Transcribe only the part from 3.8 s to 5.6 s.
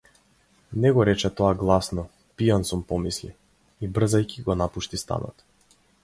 и брзајќи го напушти станот.